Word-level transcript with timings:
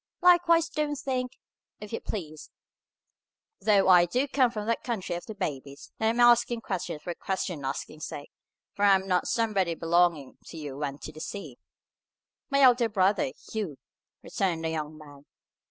Likewise 0.23 0.67
don't 0.67 0.95
think, 0.95 1.33
if 1.79 1.93
you 1.93 2.01
please, 2.01 2.49
though 3.61 3.87
I 3.87 4.07
do 4.07 4.27
come 4.27 4.49
from 4.49 4.65
that 4.65 4.81
country 4.83 5.13
of 5.15 5.27
the 5.27 5.35
babies, 5.35 5.91
that 5.99 6.07
I 6.07 6.09
am 6.09 6.19
asking 6.19 6.61
questions 6.61 7.03
for 7.03 7.13
question 7.13 7.63
asking's 7.63 8.07
sake, 8.07 8.31
for 8.73 8.83
I 8.83 8.95
am 8.95 9.07
not. 9.07 9.27
Somebody 9.27 9.75
belonging 9.75 10.39
to 10.45 10.57
you 10.57 10.75
went 10.75 11.03
to 11.03 11.19
sea?" 11.21 11.59
"My 12.49 12.61
elder 12.61 12.89
brother, 12.89 13.31
Hugh," 13.51 13.77
returned 14.23 14.63
the 14.63 14.69
young 14.69 14.97
man. 14.97 15.25